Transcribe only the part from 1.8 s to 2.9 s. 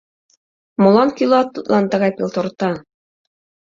тыгай пелторта?